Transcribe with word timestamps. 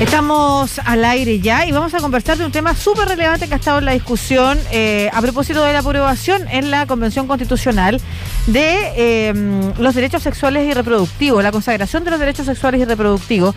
Estamos 0.00 0.78
al 0.84 1.06
aire 1.06 1.40
ya 1.40 1.64
y 1.64 1.72
vamos 1.72 1.94
a 1.94 2.00
conversar 2.00 2.36
de 2.36 2.44
un 2.44 2.52
tema 2.52 2.74
súper 2.74 3.08
relevante 3.08 3.48
que 3.48 3.54
ha 3.54 3.56
estado 3.56 3.78
en 3.78 3.86
la 3.86 3.92
discusión 3.92 4.58
eh, 4.70 5.08
a 5.10 5.22
propósito 5.22 5.64
de 5.64 5.72
la 5.72 5.78
aprobación 5.78 6.46
en 6.50 6.70
la 6.70 6.86
Convención 6.86 7.26
Constitucional 7.26 7.98
de 8.46 9.28
em, 9.28 9.72
los 9.78 9.94
derechos 9.94 10.22
sexuales 10.22 10.68
y 10.68 10.74
reproductivos, 10.74 11.42
la 11.42 11.50
consagración 11.50 12.04
de 12.04 12.10
los 12.10 12.20
derechos 12.20 12.44
sexuales 12.44 12.82
y 12.82 12.84
reproductivos 12.84 13.54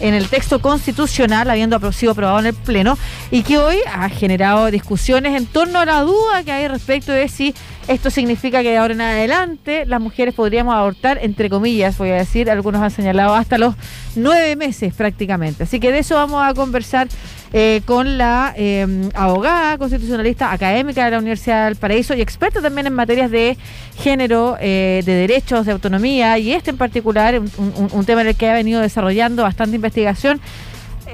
en 0.00 0.14
el 0.14 0.28
texto 0.28 0.60
constitucional, 0.60 1.50
habiendo 1.50 1.92
sido 1.92 2.12
aprobado 2.12 2.40
en 2.40 2.46
el 2.46 2.54
Pleno, 2.54 2.98
y 3.30 3.42
que 3.42 3.58
hoy 3.58 3.76
ha 3.92 4.08
generado 4.08 4.70
discusiones 4.70 5.36
en 5.36 5.46
torno 5.46 5.78
a 5.78 5.84
la 5.84 6.00
duda 6.02 6.42
que 6.44 6.52
hay 6.52 6.68
respecto 6.68 7.12
de 7.12 7.28
si 7.28 7.54
esto 7.88 8.10
significa 8.10 8.62
que 8.62 8.70
de 8.70 8.78
ahora 8.78 8.94
en 8.94 9.00
adelante 9.00 9.84
las 9.86 10.00
mujeres 10.00 10.34
podríamos 10.34 10.74
abortar, 10.74 11.18
entre 11.22 11.50
comillas, 11.50 11.98
voy 11.98 12.10
a 12.10 12.14
decir, 12.14 12.50
algunos 12.50 12.82
han 12.82 12.90
señalado 12.90 13.34
hasta 13.34 13.58
los 13.58 13.74
nueve 14.14 14.54
meses 14.56 14.94
prácticamente. 14.94 15.64
Así 15.64 15.80
que 15.80 15.90
de 15.90 15.98
eso 15.98 16.14
vamos 16.14 16.42
a 16.44 16.54
conversar 16.54 17.08
eh, 17.52 17.82
con 17.84 18.18
la 18.18 18.54
em, 18.56 19.08
abogada 19.14 19.76
constitucionalista 19.78 20.52
académica 20.52 21.04
de 21.04 21.10
la 21.10 21.18
Universidad 21.18 21.66
del 21.66 21.76
Paraíso 21.76 22.14
y 22.14 22.20
experta 22.20 22.60
también 22.60 22.86
en 22.86 22.94
materias 22.94 23.30
de 23.30 23.56
género, 23.96 24.56
eh, 24.60 25.02
de 25.04 25.12
derechos, 25.12 25.66
de 25.66 25.72
autonomía, 25.72 26.38
y 26.38 26.52
este 26.52 26.70
en 26.70 26.76
particular, 26.76 27.38
un, 27.38 28.04
tema 28.04 28.20
en 28.20 28.28
el 28.28 28.36
que 28.36 28.48
ha 28.48 28.54
venido 28.54 28.80
desarrollando 28.80 29.42
bastante 29.42 29.76
investigación, 29.76 30.40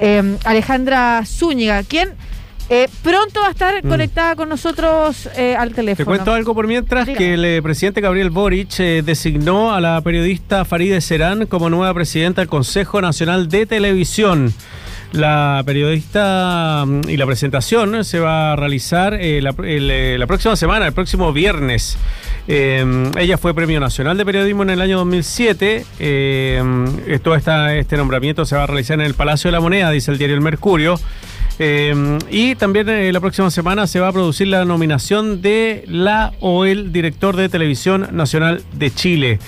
em, 0.00 0.36
Alejandra 0.44 1.22
Zúñiga, 1.24 1.82
quien 1.82 2.14
eh, 2.68 2.88
pronto 3.02 3.40
va 3.40 3.48
a 3.48 3.50
estar 3.50 3.84
mm. 3.84 3.88
conectada 3.88 4.34
con 4.34 4.48
nosotros 4.48 5.28
eh, 5.36 5.54
al 5.56 5.72
teléfono. 5.72 6.04
Te 6.04 6.04
cuento 6.04 6.32
algo 6.32 6.52
por 6.54 6.66
mientras, 6.66 7.06
que 7.06 7.34
el 7.34 7.44
eh, 7.44 7.62
presidente 7.62 8.00
Gabriel 8.00 8.30
Boric 8.30 8.76
designó 8.76 9.72
a 9.72 9.80
la 9.80 10.00
periodista 10.00 10.64
Faride 10.64 11.00
Serán 11.00 11.46
como 11.46 11.70
nueva 11.70 11.94
presidenta 11.94 12.40
del 12.40 12.48
Consejo 12.48 13.00
Nacional 13.00 13.48
de 13.48 13.66
Televisión. 13.66 14.52
La 15.12 15.62
periodista 15.64 16.84
mm, 16.86 17.08
y 17.08 17.16
la 17.16 17.26
presentación 17.26 18.04
se 18.04 18.20
va 18.20 18.52
a 18.52 18.56
realizar 18.56 19.18
la, 19.20 19.54
la, 19.58 20.26
próxima 20.26 20.56
semana, 20.56 20.86
el 20.86 20.92
próximo 20.92 21.32
viernes. 21.32 21.98
ella 22.48 23.38
fue 23.38 23.54
Premio 23.54 23.80
Nacional 23.80 24.16
de 24.16 24.24
Periodismo 24.24 24.62
en 24.62 24.70
el 24.70 24.80
año 24.80 24.98
2007. 24.98 25.84
todo 27.22 27.34
esta, 27.34 27.74
este 27.74 27.96
nombramiento 27.96 28.44
se 28.44 28.56
va 28.56 28.64
a 28.64 28.66
realizar 28.66 29.00
en 29.00 29.06
el 29.06 29.14
Palacio 29.14 29.48
de 29.48 29.52
la 29.52 29.60
Moneda, 29.60 29.90
dice 29.90 30.10
el 30.10 30.18
diario 30.18 30.36
El 30.36 30.42
Mercurio. 30.42 30.98
Eh, 31.58 32.18
y 32.30 32.54
también 32.54 32.88
eh, 32.88 33.12
la 33.12 33.20
próxima 33.20 33.50
semana 33.50 33.86
se 33.86 34.00
va 34.00 34.08
a 34.08 34.12
producir 34.12 34.48
la 34.48 34.64
nominación 34.64 35.40
de 35.40 35.84
la 35.86 36.32
o 36.40 36.66
el 36.66 36.92
director 36.92 37.34
de 37.36 37.48
Televisión 37.48 38.08
Nacional 38.12 38.62
de 38.74 38.90
Chile. 38.90 39.38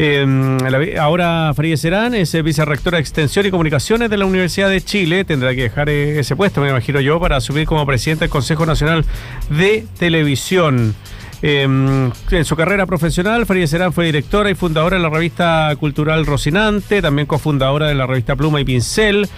Eh, 0.00 0.94
ahora 1.00 1.52
Farideh 1.56 1.76
Serán 1.76 2.14
es 2.14 2.40
vicerrectora 2.44 2.98
de 2.98 3.00
Extensión 3.00 3.44
y 3.46 3.50
Comunicaciones 3.50 4.08
de 4.08 4.16
la 4.16 4.26
Universidad 4.26 4.70
de 4.70 4.80
Chile. 4.80 5.24
Tendrá 5.24 5.56
que 5.56 5.62
dejar 5.62 5.88
ese 5.88 6.36
puesto, 6.36 6.60
me 6.60 6.68
imagino 6.68 7.00
yo, 7.00 7.18
para 7.18 7.36
asumir 7.36 7.66
como 7.66 7.84
presidente 7.84 8.24
del 8.24 8.30
Consejo 8.30 8.64
Nacional 8.64 9.04
de 9.50 9.84
Televisión. 9.98 10.94
en 11.42 12.12
su 12.44 12.54
carrera 12.54 12.86
profesional, 12.86 13.44
Farideh 13.44 13.66
Serán 13.66 13.92
fue 13.92 14.04
directora 14.04 14.50
y 14.50 14.54
fundadora 14.54 14.98
de 14.98 15.02
la 15.02 15.10
revista 15.10 15.74
cultural 15.80 16.26
Rocinante, 16.26 17.02
también 17.02 17.26
cofundadora 17.26 17.88
de 17.88 17.96
la 17.96 18.06
revista 18.06 18.36
Pluma 18.36 18.60
y 18.60 18.64
Pincel. 18.64 19.28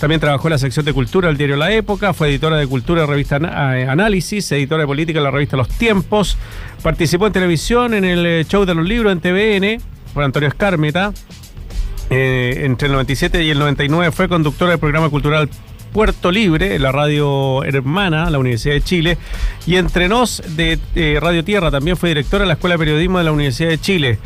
También 0.00 0.20
trabajó 0.20 0.48
en 0.48 0.52
la 0.52 0.58
sección 0.58 0.84
de 0.84 0.92
cultura 0.92 1.28
del 1.28 1.36
diario 1.36 1.56
La 1.56 1.72
Época, 1.72 2.12
fue 2.12 2.28
editora 2.28 2.56
de 2.56 2.66
cultura 2.66 3.02
de 3.02 3.06
la 3.06 3.12
revista 3.12 3.36
eh, 3.76 3.86
Análisis, 3.88 4.50
editora 4.50 4.82
de 4.82 4.86
política 4.88 5.20
de 5.20 5.24
la 5.24 5.30
revista 5.30 5.56
Los 5.56 5.68
Tiempos, 5.68 6.36
participó 6.82 7.28
en 7.28 7.32
televisión 7.32 7.94
en 7.94 8.04
el 8.04 8.26
eh, 8.26 8.44
show 8.48 8.64
de 8.64 8.74
los 8.74 8.84
libros 8.84 9.12
en 9.12 9.20
TVN 9.20 9.97
por 10.18 10.24
Antonio 10.24 10.48
Escármeta. 10.48 11.12
Eh, 12.10 12.62
entre 12.64 12.86
el 12.86 12.92
97 12.94 13.44
y 13.44 13.50
el 13.50 13.58
99 13.60 14.10
fue 14.10 14.28
conductora 14.28 14.72
del 14.72 14.80
programa 14.80 15.10
cultural 15.10 15.48
Puerto 15.92 16.32
Libre, 16.32 16.76
la 16.80 16.90
radio 16.90 17.62
hermana, 17.62 18.28
la 18.28 18.40
Universidad 18.40 18.74
de 18.74 18.80
Chile, 18.80 19.18
y 19.64 19.76
entre 19.76 20.08
nos 20.08 20.42
de 20.56 20.80
Radio 21.22 21.44
Tierra 21.44 21.70
también 21.70 21.96
fue 21.96 22.08
directora 22.08 22.42
de 22.42 22.48
la 22.48 22.54
Escuela 22.54 22.74
de 22.74 22.78
Periodismo 22.80 23.18
de 23.18 23.24
la 23.24 23.30
Universidad 23.30 23.68
de 23.68 23.78
Chile. 23.78 24.18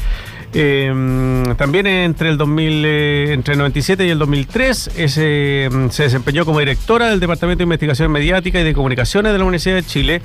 Em, 0.54 1.56
también 1.56 1.86
entre 1.86 2.28
el 2.28 2.36
2000, 2.36 2.84
eh, 2.84 3.32
entre 3.32 3.54
el 3.54 3.58
97 3.58 4.06
y 4.06 4.10
el 4.10 4.18
2003 4.18 4.90
em, 4.96 5.90
se 5.90 6.02
desempeñó 6.02 6.44
como 6.44 6.58
directora 6.58 7.08
del 7.08 7.20
Departamento 7.20 7.58
de 7.58 7.64
Investigación 7.64 8.12
Mediática 8.12 8.60
y 8.60 8.64
de 8.64 8.74
Comunicaciones 8.74 9.32
de 9.32 9.38
la 9.38 9.44
Universidad 9.44 9.76
de 9.76 9.82
Chile. 9.84 10.22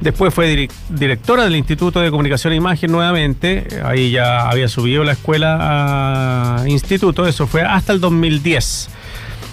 Después 0.00 0.34
fue 0.34 0.68
directora 0.88 1.44
del 1.44 1.56
Instituto 1.56 2.00
de 2.00 2.10
Comunicación 2.10 2.52
e 2.52 2.56
Imagen 2.56 2.90
nuevamente. 2.90 3.68
Ahí 3.84 4.10
ya 4.10 4.48
había 4.48 4.68
subido 4.68 5.04
la 5.04 5.12
escuela 5.12 6.58
a 6.60 6.68
instituto. 6.68 7.26
Eso 7.26 7.46
fue 7.46 7.62
hasta 7.62 7.92
el 7.92 8.00
2010. 8.00 8.90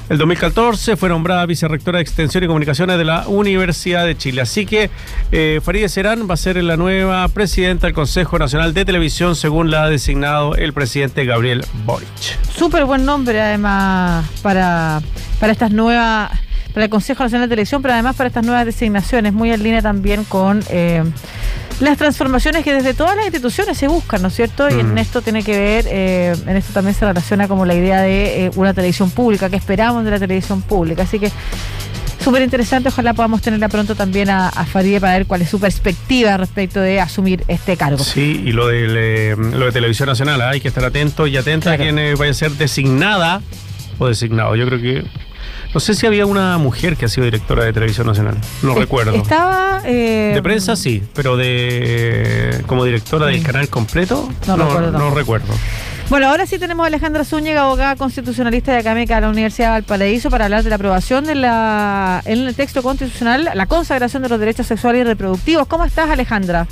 El 0.07 0.19
2014 0.19 0.97
fue 0.97 1.09
nombrada 1.09 1.45
vicerrectora 1.47 1.97
de 1.97 2.03
Extensión 2.03 2.43
y 2.43 2.47
Comunicaciones 2.47 2.99
de 2.99 3.05
la 3.05 3.27
Universidad 3.27 4.05
de 4.05 4.15
Chile. 4.15 4.41
Así 4.41 4.67
que 4.67 4.91
eh, 5.31 5.59
Farideh 5.63 5.89
Serán 5.89 6.29
va 6.29 6.35
a 6.35 6.37
ser 6.37 6.61
la 6.63 6.77
nueva 6.77 7.27
presidenta 7.29 7.87
del 7.87 7.95
Consejo 7.95 8.37
Nacional 8.37 8.75
de 8.75 8.85
Televisión, 8.85 9.35
según 9.35 9.71
la 9.71 9.85
ha 9.85 9.89
designado 9.89 10.55
el 10.55 10.73
presidente 10.73 11.25
Gabriel 11.25 11.65
Boric. 11.85 12.07
Súper 12.55 12.85
buen 12.85 13.03
nombre, 13.03 13.41
además, 13.41 14.29
para, 14.43 15.01
para 15.39 15.51
estas 15.51 15.71
nuevas 15.71 16.31
para 16.75 16.83
el 16.83 16.89
Consejo 16.89 17.23
Nacional 17.23 17.47
de 17.47 17.53
Televisión, 17.53 17.81
pero 17.81 17.93
además 17.93 18.17
para 18.17 18.27
estas 18.27 18.45
nuevas 18.45 18.65
designaciones, 18.65 19.31
muy 19.31 19.49
en 19.49 19.63
línea 19.63 19.81
también 19.81 20.25
con 20.25 20.61
eh, 20.69 21.05
las 21.79 21.97
transformaciones 21.97 22.65
que 22.65 22.73
desde 22.73 22.93
todas 22.93 23.15
las 23.15 23.23
instituciones 23.23 23.77
se 23.77 23.87
buscan, 23.87 24.21
¿no 24.21 24.27
es 24.27 24.35
cierto? 24.35 24.69
Y 24.69 24.81
en 24.81 24.97
esto 24.97 25.21
tiene 25.21 25.41
que 25.41 25.57
ver, 25.57 25.85
eh, 25.87 26.35
en 26.45 26.57
esto 26.57 26.73
también 26.73 26.93
se 26.93 27.05
relaciona 27.05 27.47
como 27.47 27.65
la 27.65 27.75
idea 27.75 28.01
de 28.01 28.47
eh, 28.47 28.51
una 28.55 28.73
televisión 28.73 29.09
pública, 29.09 29.49
que 29.49 29.55
esperamos 29.55 30.03
de 30.03 30.11
la 30.11 30.19
televisión 30.19 30.61
pública. 30.63 31.03
Así 31.03 31.17
que 31.17 31.31
súper 32.21 32.41
interesante, 32.41 32.89
ojalá 32.89 33.13
podamos 33.13 33.41
tenerla 33.41 33.69
pronto 33.69 33.95
también 33.95 34.29
a, 34.29 34.49
a 34.49 34.65
Farideh 34.65 34.99
para 34.99 35.13
ver 35.13 35.27
cuál 35.27 35.43
es 35.43 35.49
su 35.49 35.61
perspectiva 35.61 36.35
respecto 36.35 36.81
de 36.81 36.99
asumir 36.99 37.45
este 37.47 37.77
cargo. 37.77 38.03
Sí, 38.03 38.43
y 38.45 38.51
lo 38.51 38.67
de, 38.67 39.37
lo 39.37 39.65
de 39.65 39.71
Televisión 39.71 40.09
Nacional, 40.09 40.41
hay 40.41 40.59
que 40.59 40.67
estar 40.67 40.83
atento 40.83 41.25
y 41.25 41.37
atenta 41.37 41.71
a 41.71 41.77
quien 41.77 41.95
vaya 42.17 42.31
a 42.31 42.33
ser 42.33 42.51
designada 42.51 43.41
o 43.97 44.09
designado. 44.09 44.57
Yo 44.57 44.65
creo 44.65 44.81
que 44.81 45.24
no 45.75 45.81
sé 45.81 45.93
si 45.93 46.07
había 46.07 46.25
una 46.25 46.57
mujer 46.57 46.95
que 46.95 47.03
ha 47.03 47.09
sido 47.09 47.25
directora 47.25 47.65
de 47.65 47.73
Televisión 47.73 48.07
Nacional. 48.07 48.37
No 48.63 48.75
recuerdo. 48.75 49.13
Estaba. 49.13 49.81
Eh, 49.83 50.31
de 50.33 50.41
prensa 50.41 50.77
sí, 50.77 51.03
pero 51.13 51.35
de. 51.35 52.63
como 52.65 52.85
directora 52.85 53.25
del 53.25 53.43
canal 53.43 53.67
completo. 53.67 54.29
No, 54.47 54.55
no 54.55 55.09
recuerdo. 55.09 55.53
Bueno, 56.09 56.29
ahora 56.29 56.45
sí 56.45 56.57
tenemos 56.59 56.85
a 56.85 56.87
Alejandra 56.87 57.25
Zúñiga, 57.25 57.63
abogada 57.63 57.97
constitucionalista 57.97 58.73
y 58.73 58.77
académica 58.77 59.15
de 59.15 59.21
la 59.21 59.29
Universidad 59.29 59.67
de 59.67 59.71
Valparaíso, 59.81 60.29
para 60.29 60.45
hablar 60.45 60.63
de 60.63 60.69
la 60.69 60.77
aprobación 60.77 61.25
de 61.25 61.35
la, 61.35 62.21
en 62.23 62.47
el 62.47 62.55
texto 62.55 62.81
constitucional 62.81 63.49
la 63.53 63.65
consagración 63.65 64.23
de 64.23 64.29
los 64.29 64.39
derechos 64.39 64.67
sexuales 64.67 65.01
y 65.01 65.03
reproductivos. 65.03 65.67
¿Cómo 65.67 65.83
estás, 65.83 66.09
Alejandra? 66.09 66.67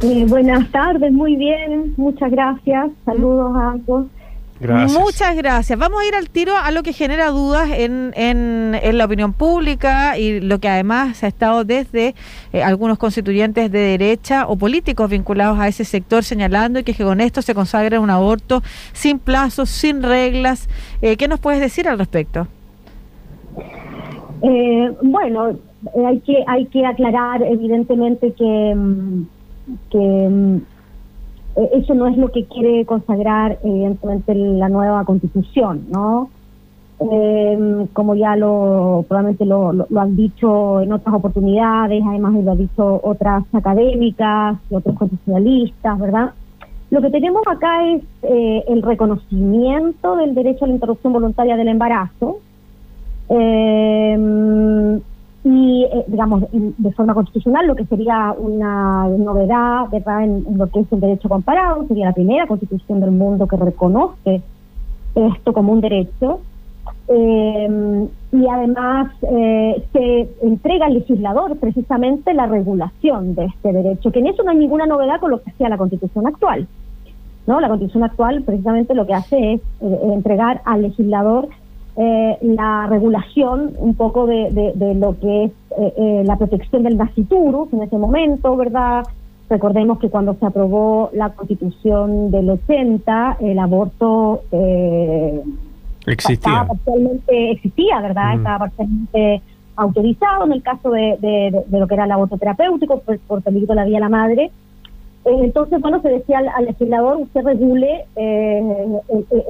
Eh, 0.00 0.24
buenas 0.26 0.70
tardes, 0.70 1.12
muy 1.12 1.36
bien, 1.36 1.92
muchas 1.98 2.30
gracias. 2.30 2.88
Saludos 3.04 3.54
a 3.54 3.72
ambos. 3.72 4.06
Muchas 4.72 5.36
gracias. 5.36 5.78
Vamos 5.78 6.00
a 6.00 6.06
ir 6.06 6.14
al 6.14 6.30
tiro 6.30 6.56
a 6.56 6.70
lo 6.70 6.82
que 6.82 6.92
genera 6.92 7.28
dudas 7.28 7.70
en, 7.70 8.12
en, 8.16 8.98
la 8.98 9.04
opinión 9.04 9.32
pública 9.32 10.16
y 10.18 10.40
lo 10.40 10.58
que 10.58 10.68
además 10.68 11.22
ha 11.22 11.26
estado 11.26 11.64
desde 11.64 12.14
eh, 12.52 12.62
algunos 12.62 12.98
constituyentes 12.98 13.70
de 13.70 13.78
derecha 13.78 14.46
o 14.46 14.56
políticos 14.56 15.10
vinculados 15.10 15.58
a 15.58 15.68
ese 15.68 15.84
sector 15.84 16.24
señalando 16.24 16.78
y 16.78 16.84
que, 16.84 16.94
con 16.94 17.20
esto 17.20 17.42
se 17.42 17.54
consagra 17.54 18.00
un 18.00 18.10
aborto 18.10 18.62
sin 18.92 19.18
plazos, 19.18 19.68
sin 19.68 20.02
reglas. 20.02 20.68
Eh, 21.02 21.16
¿Qué 21.16 21.28
nos 21.28 21.40
puedes 21.40 21.60
decir 21.60 21.88
al 21.88 21.98
respecto? 21.98 22.46
Eh, 24.42 24.92
bueno, 25.02 25.56
hay 26.06 26.20
que 26.20 26.44
hay 26.46 26.66
que 26.66 26.84
aclarar 26.86 27.42
evidentemente 27.42 28.32
que, 28.32 28.74
mm, 28.74 29.26
que 29.90 29.98
mm, 29.98 30.60
eso 31.56 31.94
no 31.94 32.06
es 32.06 32.16
lo 32.16 32.28
que 32.30 32.44
quiere 32.46 32.84
consagrar 32.84 33.58
evidentemente 33.62 34.34
la 34.34 34.68
nueva 34.68 35.04
constitución, 35.04 35.86
¿no? 35.90 36.30
Eh, 37.00 37.86
como 37.92 38.14
ya 38.14 38.36
lo 38.36 39.04
probablemente 39.08 39.44
lo, 39.44 39.86
han 39.96 40.16
dicho 40.16 40.80
en 40.80 40.92
otras 40.92 41.14
oportunidades, 41.14 42.02
además 42.06 42.34
lo 42.34 42.52
han 42.52 42.58
dicho 42.58 43.00
otras 43.02 43.44
académicas 43.52 44.58
otros 44.70 44.96
constitucionalistas, 44.96 45.98
¿verdad? 45.98 46.32
Lo 46.90 47.02
que 47.02 47.10
tenemos 47.10 47.42
acá 47.46 47.88
es 47.88 48.02
eh, 48.22 48.64
el 48.68 48.82
reconocimiento 48.82 50.16
del 50.16 50.34
derecho 50.34 50.64
a 50.64 50.68
la 50.68 50.74
interrupción 50.74 51.12
voluntaria 51.12 51.56
del 51.56 51.68
embarazo. 51.68 52.38
Eh, 53.28 55.00
y, 55.44 55.84
eh, 55.84 56.04
digamos, 56.06 56.44
de 56.50 56.92
forma 56.92 57.12
constitucional, 57.12 57.66
lo 57.66 57.76
que 57.76 57.84
sería 57.84 58.34
una 58.36 59.06
novedad 59.08 59.90
¿verdad? 59.92 60.24
En, 60.24 60.56
lo 60.56 60.68
que 60.68 60.80
es 60.80 60.90
el 60.90 61.00
derecho 61.00 61.28
comparado, 61.28 61.86
sería 61.86 62.06
la 62.06 62.14
primera 62.14 62.46
constitución 62.46 63.00
del 63.00 63.10
mundo 63.10 63.46
que 63.46 63.56
reconoce 63.56 64.42
esto 65.14 65.52
como 65.52 65.72
un 65.72 65.82
derecho. 65.82 66.40
Eh, 67.08 68.08
y 68.32 68.46
además 68.48 69.12
eh, 69.30 69.84
se 69.92 70.28
entrega 70.42 70.86
al 70.86 70.94
legislador 70.94 71.58
precisamente 71.58 72.32
la 72.32 72.46
regulación 72.46 73.34
de 73.34 73.44
este 73.44 73.72
derecho, 73.74 74.10
que 74.10 74.20
en 74.20 74.28
eso 74.28 74.42
no 74.42 74.50
hay 74.50 74.56
ninguna 74.56 74.86
novedad 74.86 75.20
con 75.20 75.30
lo 75.30 75.42
que 75.42 75.50
hacía 75.50 75.68
la 75.68 75.76
constitución 75.76 76.26
actual. 76.26 76.66
¿no? 77.46 77.60
La 77.60 77.68
constitución 77.68 78.04
actual 78.04 78.42
precisamente 78.42 78.94
lo 78.94 79.06
que 79.06 79.12
hace 79.12 79.52
es 79.52 79.60
entregar 79.80 80.62
al 80.64 80.80
legislador 80.80 81.48
eh, 81.96 82.38
la 82.42 82.88
regulación 82.88 83.72
un 83.78 83.94
poco 83.94 84.26
de, 84.26 84.72
de, 84.74 84.94
lo 84.96 85.16
que 85.20 85.44
es 85.44 85.52
eh, 85.78 85.94
eh, 85.96 86.22
la 86.26 86.36
protección 86.36 86.82
del 86.82 86.96
nasciturus 86.96 87.72
en 87.72 87.82
ese 87.82 87.96
momento, 87.96 88.56
¿verdad? 88.56 89.06
Recordemos 89.48 90.00
que 90.00 90.08
cuando 90.08 90.34
se 90.34 90.44
aprobó 90.44 91.10
la 91.12 91.30
constitución 91.30 92.32
del 92.32 92.50
80, 92.50 93.36
el 93.40 93.58
aborto 93.60 94.42
existía. 96.04 96.34
Estaba 96.34 96.66
parcialmente, 96.66 97.50
existía, 97.52 98.00
¿verdad? 98.00 98.34
Estaba 98.38 98.58
parcialmente 98.58 99.42
autorizado 99.76 100.46
en 100.46 100.52
el 100.52 100.62
caso 100.62 100.90
de, 100.90 101.16
de, 101.20 101.78
lo 101.78 101.86
que 101.86 101.94
era 101.94 102.06
el 102.06 102.10
aborto 102.10 102.38
terapéutico 102.38 102.98
por, 103.00 103.20
por 103.20 103.42
peligro 103.42 103.68
de 103.68 103.74
la 103.76 103.84
vida 103.84 103.98
de 103.98 104.00
la 104.00 104.08
madre. 104.08 104.50
Entonces, 105.24 105.80
bueno, 105.80 106.02
se 106.02 106.08
decía 106.08 106.40
al, 106.56 106.64
legislador, 106.64 107.18
usted 107.18 107.44
regule 107.44 108.04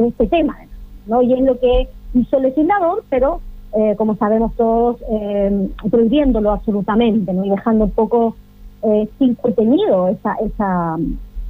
este 0.06 0.26
tema, 0.26 0.58
¿no? 1.06 1.22
Y 1.22 1.32
es 1.32 1.40
lo 1.40 1.58
que 1.58 1.88
hizo 2.14 2.36
el 2.36 2.44
legislador, 2.44 3.04
pero 3.10 3.40
eh, 3.76 3.94
como 3.96 4.16
sabemos 4.16 4.54
todos, 4.56 4.98
eh, 5.10 5.68
prohibiéndolo 5.90 6.52
absolutamente, 6.52 7.32
¿no? 7.32 7.44
y 7.44 7.50
dejando 7.50 7.84
un 7.84 7.90
poco 7.90 8.36
eh, 8.82 9.08
sin 9.18 9.34
contenido 9.34 10.08
esa, 10.08 10.34
esa, 10.34 10.96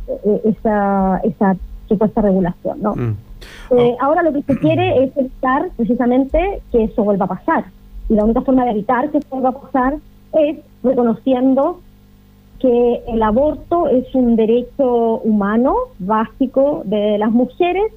eh, 0.08 0.40
esa, 0.44 1.20
esa 1.24 1.56
supuesta 1.88 2.22
regulación. 2.22 2.80
¿no? 2.80 2.94
Mm. 2.94 3.16
Oh. 3.70 3.96
Ahora 4.00 4.22
lo 4.22 4.32
que 4.32 4.42
se 4.42 4.58
quiere 4.58 5.04
es 5.04 5.16
evitar 5.16 5.68
precisamente 5.76 6.62
que 6.72 6.84
eso 6.84 7.04
vuelva 7.04 7.26
a 7.26 7.28
pasar. 7.28 7.64
Y 8.08 8.14
la 8.14 8.24
única 8.24 8.42
forma 8.42 8.64
de 8.64 8.70
evitar 8.70 9.10
que 9.10 9.18
eso 9.18 9.28
vuelva 9.30 9.50
a 9.50 9.60
pasar 9.60 9.96
es 10.32 10.58
reconociendo 10.82 11.80
que 12.58 13.02
el 13.08 13.22
aborto 13.22 13.88
es 13.88 14.14
un 14.14 14.36
derecho 14.36 15.18
humano 15.18 15.74
básico 15.98 16.82
de 16.84 17.18
las 17.18 17.30
mujeres 17.30 17.92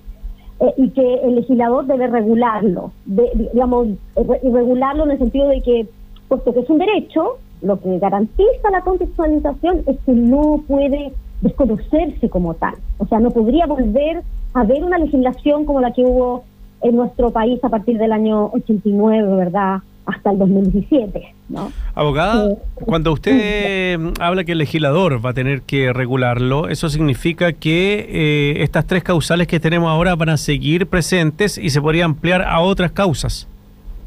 eh, 0.60 0.74
y 0.78 0.90
que 0.90 1.14
el 1.24 1.36
legislador 1.36 1.86
debe 1.86 2.08
regularlo, 2.08 2.92
de, 3.06 3.30
digamos, 3.54 3.90
regularlo 4.16 5.06
en 5.06 5.12
el 5.12 5.18
sentido 5.20 5.50
de 5.50 5.62
que, 5.62 5.88
puesto 6.28 6.54
que 6.54 6.62
es 6.62 6.70
un 6.70 6.80
derecho, 6.80 7.38
lo 7.62 7.80
que 7.80 8.00
garantiza 8.00 8.70
la 8.72 8.82
contextualización 8.82 9.84
es 9.88 9.98
que 10.06 10.12
no 10.12 10.64
puede 10.68 11.14
desconocerse 11.42 12.30
como 12.30 12.54
tal. 12.56 12.76
O 12.98 13.06
sea, 13.06 13.20
no 13.20 13.32
podría 13.32 13.66
volver 13.66 14.24
a 14.54 14.62
haber 14.62 14.84
una 14.84 14.98
legislación 14.98 15.66
como 15.66 15.82
la 15.82 15.94
que 15.94 16.04
hubo 16.04 16.44
en 16.82 16.96
nuestro 16.96 17.32
país 17.32 17.64
a 17.64 17.70
partir 17.70 17.98
del 17.98 18.12
año 18.12 18.50
89, 18.54 19.36
¿verdad? 19.36 19.80
Hasta 20.08 20.32
el 20.32 20.40
2017. 20.40 21.34
¿no? 21.50 21.72
Abogada, 21.94 22.56
cuando 22.86 23.12
usted 23.12 24.00
habla 24.20 24.44
que 24.44 24.54
el 24.54 24.58
legislador 24.58 25.24
va 25.24 25.32
a 25.32 25.34
tener 25.34 25.62
que 25.62 25.94
regularlo, 25.94 26.70
eso 26.70 26.90
significa 26.90 27.54
que 27.54 28.08
eh, 28.10 28.64
estas 28.64 28.88
tres 28.88 29.04
causales 29.04 29.48
que 29.48 29.60
tenemos 29.60 29.90
ahora 29.90 30.16
van 30.16 30.30
a 30.30 30.38
seguir 30.38 30.88
presentes 30.88 31.58
y 31.58 31.70
se 31.70 31.82
podría 31.82 32.06
ampliar 32.06 32.42
a 32.42 32.60
otras 32.62 32.92
causas. 32.92 33.48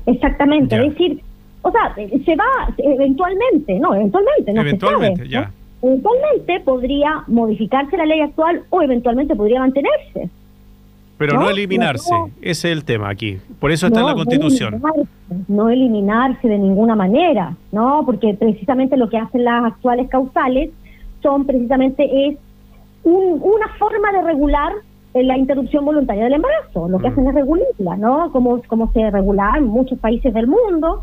Exactamente, 0.07 0.75
es 0.77 0.91
decir, 0.91 1.21
o 1.63 1.71
sea, 1.71 1.95
se 1.95 2.37
va 2.37 2.75
eventualmente, 2.79 3.79
no, 3.79 3.95
eventualmente, 3.95 4.53
no 4.53 4.61
eventualmente, 4.63 5.29
ya. 5.29 5.53
Eventualmente 5.83 6.61
podría 6.61 7.23
modificarse 7.27 7.97
la 7.97 8.05
ley 8.05 8.21
actual 8.21 8.63
o 8.71 8.83
eventualmente 8.83 9.35
podría 9.35 9.61
mantenerse. 9.61 10.29
Pero 11.17 11.35
no, 11.35 11.51
eliminarse, 11.51 12.15
ese 12.41 12.71
es 12.71 12.77
el 12.77 12.85
tema 12.85 13.11
aquí. 13.11 13.39
Por 13.59 13.71
eso 13.71 13.87
está 13.87 14.01
en 14.01 14.07
la 14.07 14.15
Constitución. 14.15 14.81
No 14.83 15.07
eliminarse, 15.71 16.49
de 16.49 16.59
ninguna 16.59 16.97
manera, 16.97 17.57
¿no? 17.73 18.03
Porque 18.05 18.35
precisamente 18.35 18.97
lo 18.97 19.09
que 19.09 19.19
hacen 19.19 19.45
las 19.45 19.65
actuales 19.65 20.09
causales 20.09 20.71
son 21.23 21.45
precisamente 21.45 22.29
es 22.29 22.39
una 23.05 23.69
forma 23.79 24.13
de 24.13 24.23
regular 24.23 24.73
eh, 25.15 25.23
la 25.23 25.37
interrupción 25.37 25.85
voluntaria 25.85 26.25
del 26.25 26.35
embarazo. 26.35 26.89
Lo 26.89 26.99
que 26.99 27.09
mm. 27.09 27.13
hacen 27.13 27.29
es 27.29 27.35
regularla, 27.35 27.97
¿no? 27.97 28.33
Como, 28.33 28.63
como 28.67 28.93
se 28.93 29.11
regula 29.11 29.55
en 29.57 29.67
muchos 29.67 29.99
países 29.99 30.33
del 30.35 30.47
mundo. 30.47 31.03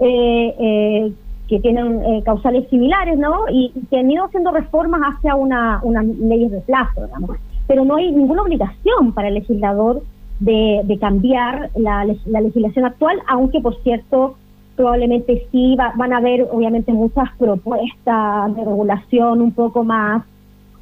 Eh, 0.00 0.54
eh, 0.58 1.12
que 1.48 1.60
tienen 1.60 2.22
causales 2.22 2.66
similares, 2.70 3.18
¿no? 3.18 3.44
Y, 3.50 3.72
que 3.90 3.98
han 3.98 4.10
ido 4.10 4.24
haciendo 4.24 4.52
reformas 4.52 5.02
hacia 5.02 5.34
una, 5.34 5.80
una 5.82 6.02
leyes 6.02 6.50
de 6.50 6.60
plazo, 6.60 7.04
digamos 7.04 7.36
pero 7.66 7.84
no 7.84 7.96
hay 7.96 8.10
ninguna 8.12 8.42
obligación 8.42 9.12
para 9.14 9.28
el 9.28 9.34
legislador 9.34 10.02
de, 10.44 10.98
cambiar 11.00 11.70
la, 11.76 12.04
legislación 12.04 12.84
actual, 12.84 13.18
aunque 13.28 13.60
por 13.60 13.76
cierto 13.82 14.36
probablemente 14.76 15.46
sí 15.52 15.76
van 15.76 16.12
a 16.12 16.16
haber 16.16 16.48
obviamente 16.50 16.92
muchas 16.92 17.30
propuestas 17.38 18.56
de 18.56 18.64
regulación 18.64 19.42
un 19.42 19.52
poco 19.52 19.84
más 19.84 20.24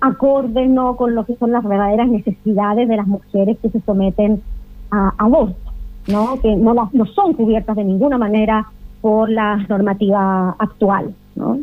acordes 0.00 0.70
no 0.70 0.96
con 0.96 1.14
lo 1.14 1.26
que 1.26 1.36
son 1.36 1.52
las 1.52 1.64
verdaderas 1.64 2.08
necesidades 2.08 2.88
de 2.88 2.96
las 2.96 3.06
mujeres 3.06 3.58
que 3.60 3.68
se 3.68 3.80
someten 3.80 4.40
a 4.90 5.12
aborto, 5.18 5.72
¿no? 6.08 6.40
que 6.40 6.56
no, 6.56 6.74
no 6.92 7.06
son 7.06 7.34
cubiertas 7.34 7.76
de 7.76 7.84
ninguna 7.84 8.16
manera 8.16 8.66
por 9.00 9.28
la 9.28 9.56
normativa 9.68 10.54
actual. 10.58 11.14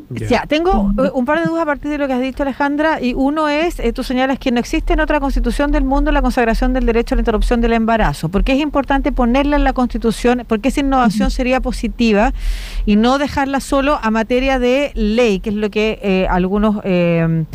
Ya, 0.10 0.46
tengo 0.48 0.92
eh, 0.98 1.12
un 1.14 1.26
par 1.26 1.40
de 1.40 1.46
dudas 1.46 1.64
a 1.64 1.66
partir 1.66 1.92
de 1.92 1.98
lo 1.98 2.08
que 2.08 2.14
has 2.14 2.22
dicho 2.22 2.44
Alejandra 2.44 3.02
y 3.02 3.14
uno 3.14 3.50
es, 3.50 3.80
eh, 3.80 3.94
tú 3.94 4.04
señalas 4.04 4.40
que 4.40 4.52
no 4.52 4.60
existe 4.60 4.94
en 4.94 5.00
otra 5.00 5.20
constitución 5.20 5.72
del 5.72 5.84
mundo 5.84 6.12
la 6.12 6.22
consagración 6.22 6.74
del 6.74 6.86
derecho 6.86 7.14
a 7.14 7.18
la 7.18 7.22
interrupción 7.22 7.62
del 7.62 7.74
embarazo. 7.74 8.30
¿Por 8.30 8.44
qué 8.44 8.54
es 8.54 8.60
importante 8.60 9.12
ponerla 9.12 9.58
en 9.58 9.64
la 9.64 9.74
constitución? 9.74 10.44
Porque 10.48 10.70
esa 10.70 10.80
innovación 10.80 11.32
sería 11.32 11.60
positiva 11.60 12.34
y 12.86 12.96
no 12.96 13.18
dejarla 13.18 13.60
solo 13.60 14.00
a 14.02 14.10
materia 14.10 14.58
de 14.58 14.92
ley, 14.96 15.40
que 15.40 15.50
es 15.50 15.56
lo 15.56 15.70
que 15.70 16.00
eh, 16.02 16.28
algunos... 16.30 16.80
Eh, 16.84 17.46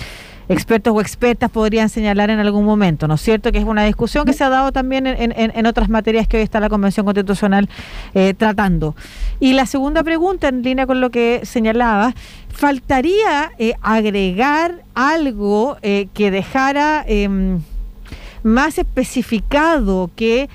expertos 0.48 0.94
o 0.94 1.00
expertas 1.00 1.50
podrían 1.50 1.88
señalar 1.88 2.30
en 2.30 2.38
algún 2.38 2.64
momento, 2.64 3.08
¿no 3.08 3.14
es 3.14 3.20
cierto? 3.20 3.52
Que 3.52 3.58
es 3.58 3.64
una 3.64 3.84
discusión 3.84 4.24
que 4.24 4.32
se 4.32 4.44
ha 4.44 4.48
dado 4.48 4.72
también 4.72 5.06
en, 5.06 5.66
otras 5.66 5.88
materias 5.88 6.26
que 6.26 6.38
hoy 6.38 6.42
está 6.42 6.60
la 6.60 6.68
Convención 6.68 7.06
Constitucional 7.06 7.68
eh, 8.14 8.34
tratando. 8.34 8.94
Y 9.40 9.52
la 9.52 9.66
segunda 9.66 10.02
pregunta, 10.02 10.48
en 10.48 10.62
línea 10.62 10.86
con 10.86 11.00
lo 11.00 11.10
que 11.10 11.40
señalaba, 11.44 12.14
¿faltaría 12.50 13.52
eh, 13.58 13.74
agregar 13.82 14.82
algo 14.94 15.76
eh, 15.82 16.08
que 16.14 16.30
dejara 16.30 17.04
em, 17.06 17.60
más 18.42 18.78
especificado 18.78 20.10
que 20.16 20.48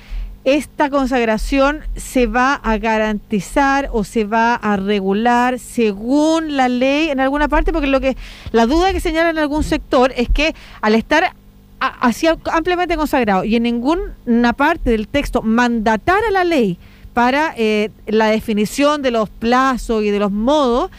esta 0.54 0.88
consagración 0.88 1.80
se 1.96 2.26
va 2.26 2.54
a 2.54 2.78
garantizar 2.78 3.88
o 3.92 4.04
se 4.04 4.24
va 4.24 4.54
a 4.54 4.76
regular 4.76 5.58
según 5.58 6.56
la 6.56 6.68
ley 6.68 7.10
en 7.10 7.20
alguna 7.20 7.48
parte, 7.48 7.72
porque 7.72 7.88
lo 7.88 8.00
que 8.00 8.16
la 8.52 8.66
duda 8.66 8.92
que 8.92 9.00
señala 9.00 9.30
en 9.30 9.38
algún 9.38 9.62
sector 9.62 10.12
es 10.16 10.28
que 10.28 10.54
al 10.80 10.94
estar 10.94 11.34
así 11.80 12.26
ampliamente 12.52 12.96
consagrado 12.96 13.44
y 13.44 13.56
en 13.56 13.62
ninguna 13.62 14.52
parte 14.52 14.90
del 14.90 15.06
texto 15.06 15.42
mandatar 15.42 16.20
a 16.28 16.30
la 16.30 16.44
ley 16.44 16.78
para 17.14 17.52
eh, 17.56 17.90
la 18.06 18.26
definición 18.26 19.02
de 19.02 19.10
los 19.10 19.28
plazos 19.28 20.04
y 20.04 20.10
de 20.10 20.18
los 20.18 20.30
modos, 20.30 20.90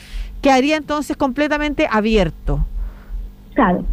quedaría 0.41 0.75
entonces 0.75 1.17
completamente 1.17 1.87
abierto. 1.89 2.65
Claro. 3.53 3.85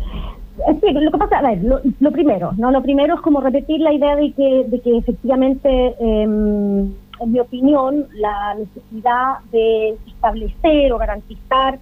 Sí, 0.80 0.92
lo 0.92 1.10
que 1.10 1.18
pasa, 1.18 1.38
a 1.38 1.42
ver, 1.42 1.62
lo, 1.62 2.10
primero, 2.10 2.52
¿no? 2.56 2.70
Lo 2.70 2.82
primero 2.82 3.14
es 3.14 3.20
como 3.20 3.40
repetir 3.40 3.80
la 3.80 3.92
idea 3.92 4.16
de 4.16 4.32
que, 4.32 4.64
de 4.68 4.80
que 4.80 4.96
efectivamente, 4.96 5.94
em, 5.98 6.92
en 7.20 7.32
mi 7.32 7.40
opinión, 7.40 8.06
la 8.14 8.54
necesidad 8.54 9.38
de 9.52 9.96
establecer 10.06 10.92
o 10.92 10.98
garantizar 10.98 11.78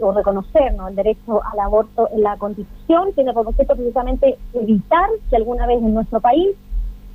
o 0.00 0.12
reconocer 0.12 0.74
¿no? 0.74 0.88
el 0.88 0.94
derecho 0.94 1.40
al 1.44 1.58
aborto 1.58 2.08
en 2.12 2.22
la 2.22 2.36
Constitución 2.36 3.12
tiene 3.14 3.32
por 3.32 3.46
objeto 3.48 3.74
precisamente 3.74 4.38
evitar 4.54 5.08
que 5.28 5.36
alguna 5.36 5.66
vez 5.66 5.78
en 5.78 5.94
nuestro 5.94 6.20
país 6.20 6.50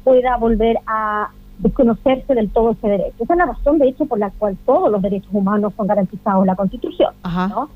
pueda 0.03 0.35
volver 0.37 0.77
a 0.85 1.29
desconocerse 1.59 2.33
del 2.33 2.49
todo 2.49 2.71
ese 2.71 2.87
derecho. 2.87 3.23
Esa 3.23 3.33
es 3.33 3.37
la 3.37 3.45
razón, 3.45 3.77
de 3.77 3.87
hecho, 3.87 4.05
por 4.05 4.19
la 4.19 4.31
cual 4.31 4.57
todos 4.65 4.91
los 4.91 5.01
derechos 5.01 5.29
humanos 5.31 5.73
son 5.77 5.87
garantizados 5.87 6.41
en 6.41 6.47
la 6.47 6.55
Constitución. 6.55 7.13
¿no? 7.23 7.69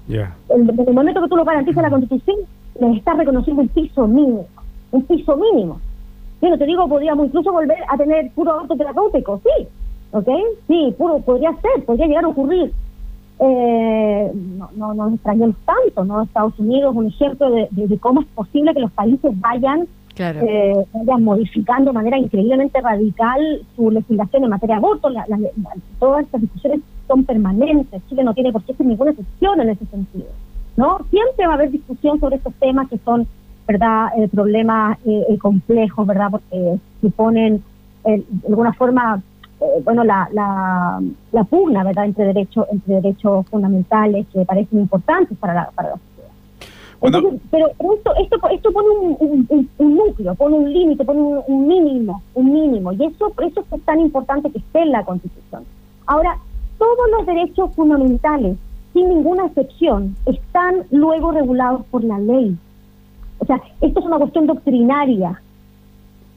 En 0.50 0.70
el 0.70 0.94
momento 0.94 1.22
que 1.22 1.30
tú 1.30 1.38
lo 1.38 1.46
garantizas 1.46 1.78
en 1.78 1.84
la 1.84 1.90
Constitución, 1.90 2.38
les 2.80 2.98
está 2.98 3.14
reconociendo 3.14 3.62
un 3.62 3.68
piso 3.70 4.08
mínimo, 4.08 4.46
un 4.92 5.04
piso 5.04 5.36
mínimo. 5.36 5.80
Yo 6.42 6.58
te 6.58 6.66
digo, 6.66 6.88
podríamos 6.88 7.28
incluso 7.28 7.52
volver 7.52 7.78
a 7.90 7.98
tener 7.98 8.32
puro 8.32 8.52
aborto 8.52 8.76
terapéutico, 8.76 9.42
sí, 9.44 9.68
¿ok? 10.12 10.30
Sí, 10.68 10.94
puro, 10.98 11.20
podría 11.20 11.52
ser, 11.62 11.84
podría 11.86 12.08
llegar 12.08 12.26
a 12.26 12.30
ocurrir. 12.30 12.72
Eh, 13.40 14.32
no, 14.34 14.70
no, 14.76 14.94
nos 14.94 15.14
extrañemos 15.14 15.56
tanto, 15.66 16.06
¿no? 16.06 16.24
Estados 16.24 16.58
Unidos, 16.60 16.96
un 16.96 17.08
ejemplo 17.08 17.50
de, 17.52 17.98
cómo 18.00 18.22
es 18.22 18.28
posible 18.28 18.74
que 18.74 18.80
los 18.80 18.92
países 18.92 19.32
vayan, 19.40 19.88
eh, 20.18 20.86
vayan 20.94 21.24
modificando 21.24 21.92
de 21.92 21.96
manera 21.96 22.18
increíblemente 22.18 22.82
radical 22.82 23.62
su 23.76 23.92
legislación 23.92 24.44
en 24.44 24.50
materia 24.50 24.76
de 24.76 24.80
aborto. 24.80 25.10
todas 26.00 26.24
estas 26.24 26.42
discusiones 26.42 26.82
son 27.08 27.24
permanentes. 27.26 28.02
Chile 28.10 28.24
no 28.24 28.34
tiene 28.34 28.52
por 28.52 28.64
qué 28.64 28.74
ser 28.74 28.86
ninguna 28.86 29.12
excepción 29.12 29.60
en 29.62 29.70
ese 29.70 29.86
sentido. 29.86 30.28
¿No? 30.78 31.00
Siempre 31.10 31.48
va 31.48 31.54
a 31.54 31.56
haber 31.56 31.72
discusión 31.72 32.20
sobre 32.20 32.38
estos 32.38 32.54
temas 32.54 32.88
que 32.88 33.00
son, 33.00 33.28
¿verdad?, 33.68 34.10
eh, 34.16 34.30
problemas 34.30 34.98
eh, 35.06 35.26
eh, 35.28 35.38
complejos, 35.38 36.08
¿verdad?, 36.08 36.30
porque 36.32 36.80
suponen, 37.02 37.64
de 38.06 38.24
alguna 38.48 38.72
forma, 38.72 39.22
bueno, 39.84 40.06
la, 40.06 40.30
la, 40.32 41.02
la, 41.34 41.44
pugna, 41.44 41.84
¿verdad?, 41.84 42.06
entre 42.06 42.26
derechos, 42.26 42.68
entre 42.72 42.96
derechos 43.02 43.46
fundamentales 43.48 44.28
que 44.32 44.46
parecen 44.46 44.80
importantes 44.80 45.38
para 45.40 45.54
la, 45.56 45.72
para 45.72 45.90
la 45.90 45.96
sociedad. 45.96 47.34
pero 47.52 47.68
esto, 47.96 48.16
esto, 48.16 48.50
esto 48.50 48.72
pone 48.72 48.88
un, 49.20 49.70
núcleo, 49.80 50.36
pone 50.36 50.56
un 50.56 50.72
límite, 50.72 51.04
pone 51.04 51.20
un, 51.20 51.68
mínimo, 51.68 52.22
un 52.36 52.54
mínimo, 52.54 52.94
y 52.94 53.04
eso, 53.04 53.32
por 53.32 53.44
eso 53.44 53.66
es 53.70 53.82
tan 53.82 54.00
importante 54.00 54.52
que 54.52 54.60
esté 54.60 54.84
en 54.84 54.92
la 54.92 55.04
Constitución. 55.04 55.64
Ahora, 56.06 56.38
todos 56.78 57.10
los 57.18 57.26
derechos 57.26 57.74
fundamentales, 57.76 58.58
sin 58.98 59.10
ninguna 59.10 59.46
excepción, 59.46 60.16
están 60.26 60.86
luego 60.90 61.32
regulados 61.32 61.86
por 61.92 62.04
la 62.04 62.18
ley. 62.18 62.58
O 63.38 63.46
sea, 63.46 63.62
esto 63.80 64.00
es 64.00 64.06
una 64.08 64.18
cuestión 64.18 64.48
doctrinaria. 64.48 65.40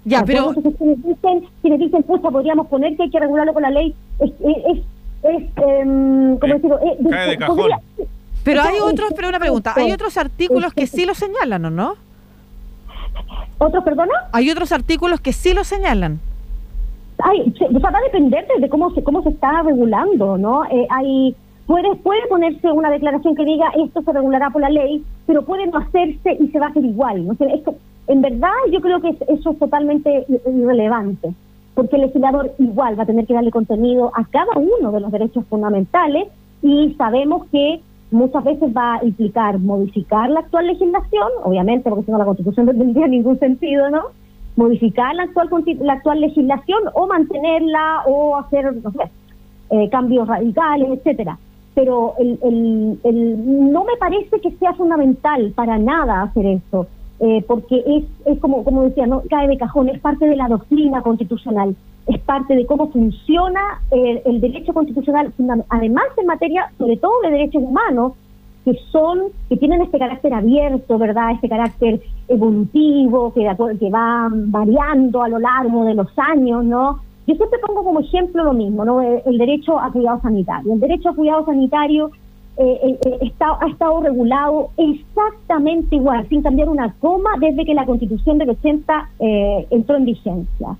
Ya, 0.04 0.22
pero... 0.24 0.52
quienes 0.52 1.02
dicen, 1.02 1.46
quienes 1.62 1.80
dicen, 1.80 2.02
pucha, 2.02 2.30
podríamos 2.30 2.66
poner 2.66 2.96
que 2.96 3.04
hay 3.04 3.10
que 3.10 3.18
regularlo 3.18 3.54
con 3.54 3.62
la 3.62 3.70
ley, 3.70 3.94
es, 4.18 4.30
es, 4.40 4.78
es, 5.22 5.42
eh, 5.42 6.36
¿cómo 6.38 6.54
decirlo? 6.54 6.78
de 6.78 7.38
cajón. 7.38 7.70
Pero 8.44 8.62
hay 8.62 8.78
otros, 8.82 9.12
pero 9.16 9.28
una 9.30 9.38
pregunta, 9.38 9.72
hay 9.76 9.92
otros 9.92 10.18
artículos 10.18 10.74
que 10.74 10.86
sí 10.86 11.06
lo 11.06 11.14
señalan, 11.14 11.64
¿o 11.64 11.70
no? 11.70 11.94
¿Otros, 13.56 13.84
perdona? 13.84 14.12
Hay 14.32 14.50
otros 14.50 14.72
artículos 14.72 15.20
que 15.20 15.32
sí 15.32 15.54
lo 15.54 15.64
señalan. 15.64 16.20
Hay, 17.22 17.40
o 17.40 17.58
sea, 17.80 17.90
va 17.90 17.98
a 17.98 18.02
depender 18.02 18.46
de 18.58 18.68
cómo 18.68 18.90
se, 18.94 19.02
cómo 19.02 19.22
se 19.22 19.30
está 19.30 19.62
regulando, 19.62 20.36
¿no? 20.36 20.64
Eh, 20.66 20.86
hay 20.90 21.34
puede, 21.70 21.94
puede 21.94 22.26
ponerse 22.26 22.72
una 22.72 22.90
declaración 22.90 23.36
que 23.36 23.44
diga 23.44 23.70
esto 23.76 24.02
se 24.02 24.12
regulará 24.12 24.50
por 24.50 24.60
la 24.60 24.70
ley, 24.70 25.04
pero 25.24 25.44
puede 25.44 25.68
no 25.68 25.78
hacerse 25.78 26.36
y 26.40 26.48
se 26.48 26.58
va 26.58 26.66
a 26.66 26.70
hacer 26.70 26.84
igual. 26.84 27.24
¿no? 27.24 27.32
esto, 27.32 27.76
en 28.08 28.22
verdad, 28.22 28.50
yo 28.72 28.80
creo 28.80 29.00
que 29.00 29.16
eso 29.28 29.50
es 29.52 29.58
totalmente 29.60 30.26
irrelevante, 30.52 31.32
porque 31.76 31.94
el 31.94 32.02
legislador 32.02 32.50
igual 32.58 32.98
va 32.98 33.04
a 33.04 33.06
tener 33.06 33.24
que 33.24 33.34
darle 33.34 33.52
contenido 33.52 34.10
a 34.16 34.24
cada 34.24 34.52
uno 34.56 34.90
de 34.90 34.98
los 34.98 35.12
derechos 35.12 35.44
fundamentales 35.46 36.26
y 36.60 36.92
sabemos 36.98 37.46
que 37.52 37.80
muchas 38.10 38.42
veces 38.42 38.76
va 38.76 38.94
a 38.94 39.04
implicar 39.04 39.60
modificar 39.60 40.28
la 40.28 40.40
actual 40.40 40.66
legislación, 40.66 41.28
obviamente, 41.44 41.88
porque 41.88 42.06
si 42.06 42.10
no 42.10 42.18
la 42.18 42.24
constitución 42.24 42.66
no 42.66 42.72
tendría 42.72 43.06
ningún 43.06 43.38
sentido, 43.38 43.88
¿no? 43.90 44.06
Modificar 44.56 45.14
la 45.14 45.22
actual, 45.22 45.48
la 45.82 45.92
actual 45.92 46.20
legislación 46.20 46.82
o 46.94 47.06
mantenerla 47.06 48.02
o 48.08 48.36
hacer, 48.38 48.74
eh, 49.70 49.88
cambios 49.88 50.26
radicales, 50.26 50.98
etcétera. 50.98 51.38
Pero 51.80 52.14
el, 52.18 52.38
el, 53.04 53.72
no 53.72 53.84
me 53.84 53.96
parece 53.98 54.38
que 54.40 54.50
sea 54.52 54.74
fundamental 54.74 55.52
para 55.54 55.78
nada 55.78 56.22
hacer 56.22 56.44
eso, 56.44 56.86
eh, 57.20 57.42
porque 57.46 57.82
es, 57.86 58.04
es 58.26 58.38
como, 58.38 58.64
como 58.64 58.82
decía, 58.82 59.06
no 59.06 59.22
cae 59.30 59.48
de 59.48 59.56
cajón, 59.56 59.88
es 59.88 59.98
parte 60.00 60.26
de 60.26 60.36
la 60.36 60.48
doctrina 60.48 61.00
constitucional 61.00 61.74
es 62.06 62.20
parte 62.20 62.56
de 62.56 62.66
cómo 62.66 62.90
funciona 62.90 63.60
el, 63.90 64.40
derecho 64.40 64.72
constitucional, 64.72 65.32
además 65.68 66.04
en 66.16 66.26
materia, 66.26 66.72
sobre 66.78 66.96
todo 66.96 67.20
de 67.22 67.30
derechos 67.30 67.62
humanos, 67.62 68.14
que 68.64 68.74
son, 68.90 69.20
que 69.48 69.56
tienen 69.56 69.82
este 69.82 69.98
carácter 69.98 70.34
abierto, 70.34 70.98
¿verdad? 70.98 71.32
Este 71.32 71.48
carácter 71.48 72.00
evolutivo, 72.28 73.32
que, 73.32 73.48
que 73.78 73.90
va 73.90 74.28
variando 74.30 75.22
a 75.22 75.28
lo 75.28 75.38
largo 75.38 75.84
de 75.84 75.94
los 75.94 76.08
años, 76.18 76.64
¿no? 76.64 77.00
Yo 77.30 77.36
siempre 77.36 77.60
pongo 77.60 77.84
como 77.84 78.00
ejemplo 78.00 78.42
lo 78.42 78.52
mismo, 78.52 78.84
¿no? 78.84 79.00
El, 79.00 79.38
derecho 79.38 79.78
a 79.78 79.92
cuidado 79.92 80.20
sanitario. 80.20 80.72
El 80.72 80.80
derecho 80.80 81.10
a 81.10 81.14
cuidado 81.14 81.44
sanitario 81.44 82.10
eh, 82.56 82.80
eh, 82.82 82.98
eh, 83.06 83.18
está, 83.20 83.56
ha 83.60 83.68
estado 83.68 84.00
regulado 84.00 84.70
exactamente 84.76 85.94
igual, 85.94 86.28
sin 86.28 86.42
cambiar 86.42 86.68
una 86.68 86.92
coma, 86.94 87.30
desde 87.38 87.64
que 87.64 87.72
la 87.72 87.86
Constitución 87.86 88.38
del 88.38 88.50
80 88.50 89.10
entró 89.70 89.96
en 89.96 90.06
vigencia. 90.06 90.76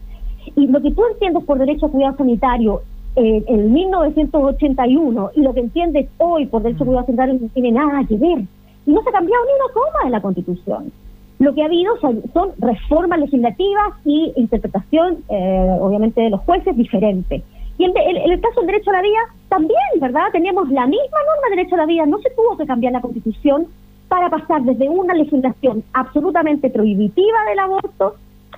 Y 0.57 0.67
lo 0.67 0.83
que 0.83 0.91
tú 0.91 1.03
entiendes 1.13 1.45
por 1.45 1.57
derecho 1.57 1.87
a 1.87 1.91
cuidado 1.91 2.17
sanitario 2.17 2.83
eh, 3.15 3.45
en 3.47 3.73
1981 3.73 5.31
y 5.37 5.43
lo 5.43 5.55
que 5.55 5.61
entiendes 5.61 6.09
hoy 6.19 6.47
por 6.47 6.63
derecho 6.63 6.83
a 6.83 6.87
cuidado 6.87 7.07
sanitario 7.07 7.39
no 7.41 7.49
tiene 7.55 7.71
nada 7.71 8.05
que 8.09 8.17
ver. 8.17 8.41
Y 8.87 8.91
no 8.91 9.03
se 9.05 9.09
ha 9.09 9.13
cambiado 9.13 9.45
ni 9.45 9.53
una 9.53 9.73
coma 9.73 10.07
en 10.07 10.11
la 10.11 10.21
Constitución. 10.21 10.93
Lo 11.41 11.55
que 11.55 11.63
ha 11.63 11.67
habido 11.67 11.97
son, 12.01 12.23
reformas 12.59 13.19
legislativas 13.19 13.95
y 14.05 14.31
interpretación, 14.37 15.25
eh, 15.31 15.77
obviamente, 15.81 16.21
de 16.21 16.29
los 16.29 16.41
jueces 16.43 16.77
diferentes. 16.77 17.43
Y 17.79 17.85
en, 17.85 17.97
el 17.97 18.41
caso 18.43 18.61
del 18.61 18.67
derecho 18.67 18.91
a 18.91 18.95
la 18.95 19.03
vida, 19.03 19.21
también, 19.49 19.81
¿verdad? 19.99 20.27
Teníamos 20.33 20.69
la 20.69 20.87
misma 20.87 21.19
norma 21.27 21.49
de 21.49 21.57
derecho 21.57 21.77
a 21.77 21.79
la 21.79 21.87
vida. 21.87 22.05
No 22.05 22.19
se 22.19 22.29
tuvo 22.31 22.59
que 22.59 22.67
cambiar 22.67 22.93
la 22.93 23.01
Constitución 23.01 23.69
para 24.09 24.29
pasar 24.29 24.63
desde 24.65 24.91
una 24.91 25.15
legislación 25.15 25.83
absolutamente 25.95 26.69
prohibitiva 26.69 27.39
del 27.49 27.59
aborto 27.59 28.17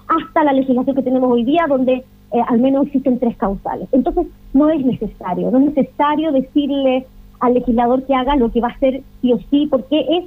hasta 0.08 0.42
la 0.42 0.52
legislación 0.52 0.96
que 0.96 1.02
tenemos 1.02 1.30
hoy 1.30 1.44
día, 1.44 1.66
donde 1.68 1.92
eh, 1.92 2.42
al 2.48 2.58
menos 2.58 2.86
existen 2.86 3.20
tres 3.20 3.36
causales. 3.36 3.88
Entonces, 3.92 4.26
no 4.54 4.70
es 4.70 4.84
necesario, 4.84 5.52
no 5.52 5.58
es 5.58 5.66
necesario 5.66 6.32
decirle 6.32 7.06
al 7.38 7.54
legislador 7.54 8.02
que 8.06 8.14
haga 8.16 8.34
lo 8.34 8.50
que 8.50 8.60
va 8.60 8.68
a 8.68 8.72
hacer 8.72 9.02
sí 9.20 9.32
o 9.32 9.38
sí, 9.50 9.68
porque 9.70 10.04
es 10.08 10.24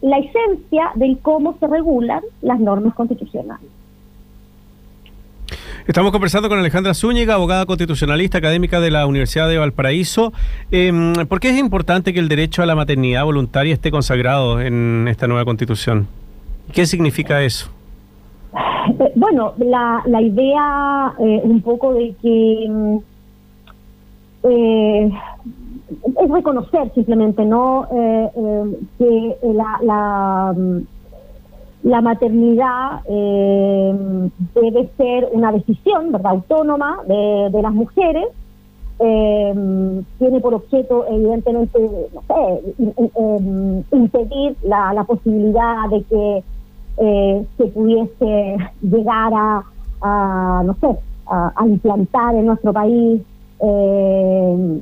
la 0.00 0.18
esencia 0.18 0.90
del 0.94 1.18
cómo 1.18 1.56
se 1.58 1.66
regulan 1.66 2.20
las 2.42 2.60
normas 2.60 2.94
constitucionales. 2.94 3.68
Estamos 5.86 6.12
conversando 6.12 6.50
con 6.50 6.58
Alejandra 6.58 6.92
Zúñiga, 6.92 7.34
abogada 7.34 7.64
constitucionalista 7.64 8.36
académica 8.36 8.78
de 8.78 8.90
la 8.90 9.06
Universidad 9.06 9.48
de 9.48 9.56
Valparaíso. 9.56 10.34
Eh, 10.70 10.92
¿Por 11.26 11.40
qué 11.40 11.48
es 11.48 11.58
importante 11.58 12.12
que 12.12 12.20
el 12.20 12.28
derecho 12.28 12.62
a 12.62 12.66
la 12.66 12.74
maternidad 12.74 13.24
voluntaria 13.24 13.72
esté 13.72 13.90
consagrado 13.90 14.60
en 14.60 15.08
esta 15.08 15.26
nueva 15.26 15.46
constitución? 15.46 16.06
¿Qué 16.72 16.84
significa 16.84 17.42
eso? 17.42 17.70
Eh, 19.00 19.12
bueno, 19.14 19.54
la, 19.58 20.02
la 20.06 20.20
idea 20.20 21.14
eh, 21.18 21.40
un 21.42 21.62
poco 21.62 21.94
de 21.94 22.14
que 22.20 22.66
mm, 22.68 22.98
eh, 24.44 25.10
es 25.90 26.30
reconocer 26.30 26.92
simplemente, 26.94 27.44
¿no? 27.44 27.86
que 28.98 29.36
la, 29.42 29.78
la, 29.82 30.54
mm, 30.56 32.02
maternidad 32.02 33.02
debe 33.06 34.88
ser 34.96 35.28
una 35.32 35.52
decisión, 35.52 36.14
autónoma 36.22 37.00
de, 37.06 37.48
de 37.50 37.62
las 37.62 37.72
mujeres. 37.72 38.26
tiene 38.98 40.40
por 40.40 40.54
objeto, 40.54 41.06
evidentemente, 41.08 41.78
no 42.14 42.22
sé, 42.26 42.74
impedir 43.92 44.56
la, 44.62 44.92
la 44.92 45.04
posibilidad 45.04 45.88
de 45.90 46.02
que 46.02 46.42
eh, 47.00 47.46
se 47.56 47.66
pudiese 47.66 48.56
llegar 48.82 49.32
a, 50.02 50.62
no 50.64 50.74
sé, 50.80 50.98
a, 51.26 51.52
implantar 51.64 52.34
en 52.34 52.46
nuestro 52.46 52.72
país 52.72 53.22
eh, 53.60 54.80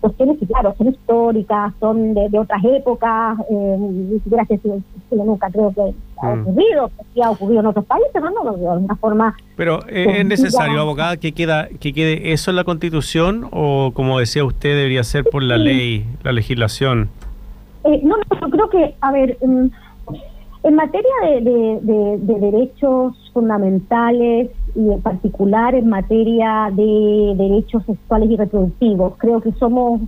cuestiones 0.00 0.38
que, 0.38 0.46
claro, 0.46 0.74
son 0.76 0.88
históricas, 0.88 1.72
son 1.78 2.14
de, 2.14 2.38
otras 2.38 2.64
épocas, 2.64 3.38
eh, 3.50 3.76
ni 3.78 4.18
siquiera 4.20 4.44
sé 4.46 4.58
si, 4.62 5.16
nunca 5.16 5.50
creo 5.50 5.72
que 5.72 5.94
ha 6.22 6.34
mm. 6.34 6.42
ocurrido, 6.42 6.90
que 7.14 7.22
ha 7.22 7.30
ocurrido 7.30 7.60
en 7.60 7.66
otros 7.66 7.84
países, 7.84 8.22
¿no? 8.22 8.56
De 8.56 8.68
alguna 8.68 8.96
forma. 8.96 9.36
Pero 9.56 9.86
¿es 9.86 10.24
necesario, 10.24 10.80
abogada, 10.80 11.16
que, 11.16 11.32
queda, 11.32 11.68
que 11.68 11.92
quede 11.92 12.32
eso 12.32 12.50
en 12.50 12.56
la 12.56 12.64
Constitución 12.64 13.48
o, 13.52 13.92
como 13.94 14.18
decía 14.18 14.44
usted, 14.44 14.70
debería 14.70 15.04
ser 15.04 15.24
por 15.24 15.42
la 15.42 15.56
ley, 15.56 16.06
la 16.22 16.32
legislación? 16.32 17.10
Eh, 17.84 18.00
no, 18.02 18.16
no, 18.16 18.40
yo 18.40 18.50
creo 18.50 18.70
que, 18.70 18.94
a 19.00 19.12
ver. 19.12 19.36
Mm, 19.42 19.68
en 20.62 20.74
materia 20.74 21.10
de, 21.40 22.18
derechos 22.20 23.16
fundamentales 23.32 24.50
y 24.74 24.92
en 24.92 25.00
particular 25.00 25.74
en 25.74 25.88
materia 25.88 26.70
de 26.72 27.34
derechos 27.36 27.84
sexuales 27.84 28.30
y 28.30 28.36
reproductivos, 28.36 29.14
creo 29.18 29.40
que 29.40 29.52
somos 29.52 30.00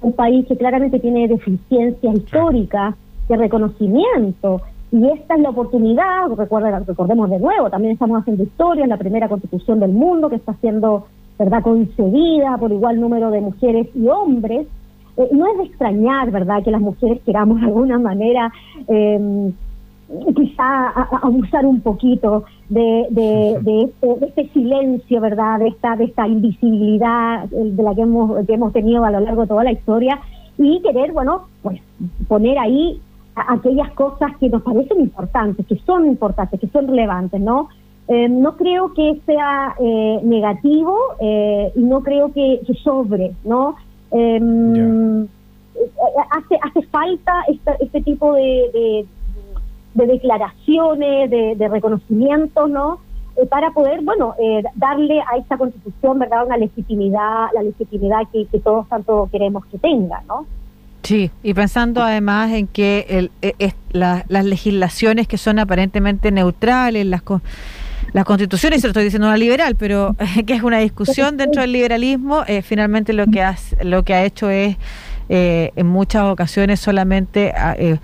un 0.00 0.12
país 0.12 0.46
que 0.46 0.56
claramente 0.56 1.00
tiene 1.00 1.28
deficiencias 1.28 2.16
históricas 2.16 2.94
de 3.28 3.36
reconocimiento 3.36 4.60
y 4.94 5.08
esta 5.08 5.34
es 5.34 5.40
la 5.40 5.50
oportunidad, 5.50 6.28
recordemos 6.36 7.28
de 7.28 7.40
nuevo, 7.40 7.68
también 7.68 7.94
estamos 7.94 8.20
haciendo 8.20 8.44
historia, 8.44 8.86
la 8.86 8.96
primera 8.96 9.28
constitución 9.28 9.80
del 9.80 9.90
mundo 9.90 10.28
que 10.28 10.36
está 10.36 10.54
siendo 10.60 11.06
verdad 11.36 11.62
concebida 11.62 12.56
por 12.58 12.70
igual 12.70 13.00
número 13.00 13.32
de 13.32 13.40
mujeres 13.40 13.88
y 13.96 14.06
hombres. 14.06 14.68
Eh, 15.16 15.28
no 15.32 15.50
es 15.50 15.58
de 15.58 15.64
extrañar, 15.64 16.30
¿verdad?, 16.30 16.62
que 16.62 16.70
las 16.70 16.80
mujeres 16.80 17.20
queramos 17.26 17.60
de 17.60 17.66
alguna 17.66 17.98
manera 17.98 18.52
eh, 18.86 19.50
quizá 20.36 20.88
abusar 21.22 21.64
un 21.64 21.80
poquito 21.80 22.44
de, 22.68 23.06
de, 23.10 23.82
este, 23.84 24.06
de, 24.06 24.26
este, 24.26 24.48
silencio, 24.48 25.20
¿verdad? 25.20 25.58
De 25.58 25.68
esta, 25.68 25.96
de 25.96 26.04
esta 26.04 26.28
invisibilidad 26.28 27.44
de 27.48 27.82
la 27.82 27.94
que 27.94 28.02
hemos, 28.02 28.46
que 28.46 28.54
hemos 28.54 28.72
tenido 28.72 29.04
a 29.04 29.10
lo 29.10 29.20
largo 29.20 29.42
de 29.42 29.48
toda 29.48 29.64
la 29.64 29.72
historia 29.72 30.20
y 30.58 30.80
querer, 30.82 31.12
bueno, 31.12 31.46
pues 31.62 31.80
poner 32.28 32.58
ahí 32.58 33.00
aquellas 33.34 33.90
cosas 33.92 34.36
que 34.38 34.48
nos 34.48 34.62
parecen 34.62 35.00
importantes, 35.00 35.66
que 35.66 35.76
son 35.78 36.06
importantes, 36.06 36.60
que 36.60 36.68
son 36.68 36.86
relevantes, 36.86 37.40
¿no? 37.40 37.68
Eh, 38.06 38.28
no 38.28 38.56
creo 38.56 38.92
que 38.92 39.20
sea 39.24 39.74
eh, 39.80 40.20
negativo 40.22 40.96
eh, 41.20 41.72
y 41.74 41.80
no 41.80 42.02
creo 42.02 42.32
que, 42.32 42.60
sobre, 42.82 43.32
¿no? 43.44 43.76
Em, 44.10 45.26
hace, 46.30 46.58
hace 46.62 46.82
falta 46.88 47.32
este 47.80 48.02
tipo 48.02 48.34
de 48.34 49.06
de 49.94 50.06
declaraciones, 50.06 51.30
de, 51.30 51.54
de 51.56 51.68
reconocimientos, 51.68 52.68
¿no? 52.68 53.00
Eh, 53.36 53.46
para 53.46 53.72
poder, 53.72 54.00
bueno, 54.02 54.34
eh, 54.40 54.62
darle 54.76 55.20
a 55.20 55.36
esta 55.36 55.56
constitución, 55.56 56.20
¿verdad?, 56.20 56.46
una 56.46 56.56
legitimidad, 56.56 57.48
la 57.52 57.62
legitimidad 57.62 58.20
que, 58.32 58.46
todos 58.60 58.88
tanto 58.88 59.28
queremos 59.32 59.66
que 59.66 59.78
tenga, 59.78 60.22
¿no? 60.28 60.46
Sí, 61.02 61.30
y 61.42 61.52
pensando 61.52 62.00
además 62.02 62.52
en 62.52 62.68
que 62.68 63.06
el, 63.08 63.30
e, 63.42 63.72
las 63.92 64.44
legislaciones 64.44 65.26
que 65.26 65.36
son 65.36 65.58
aparentemente 65.58 66.30
neutrales, 66.30 67.04
las, 67.06 67.22
las 68.12 68.24
constituciones, 68.24 68.80
se 68.80 68.86
lo 68.86 68.92
estoy 68.92 69.04
diciendo 69.04 69.26
una 69.26 69.36
liberal, 69.36 69.74
pero 69.76 70.14
que 70.46 70.54
es 70.54 70.62
una 70.62 70.78
discusión 70.78 71.36
dentro 71.36 71.60
del 71.60 71.72
liberalismo, 71.72 72.44
eh, 72.46 72.62
finalmente 72.62 73.12
lo 73.12 73.26
que, 73.26 73.42
ha, 73.42 73.56
lo 73.82 74.04
que 74.04 74.14
ha 74.14 74.24
hecho 74.24 74.48
es 74.48 74.76
eh, 75.28 75.72
en 75.74 75.86
muchas 75.88 76.22
ocasiones 76.22 76.78
solamente... 76.78 77.52
Ah, 77.56 77.74
eh, 77.76 77.98